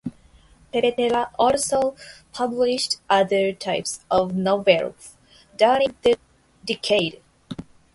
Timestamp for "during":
5.57-5.93